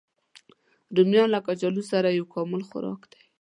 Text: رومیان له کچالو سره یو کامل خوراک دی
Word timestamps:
رومیان 0.95 1.27
له 1.33 1.39
کچالو 1.47 1.83
سره 1.91 2.07
یو 2.17 2.25
کامل 2.33 2.61
خوراک 2.69 3.01
دی 3.11 3.21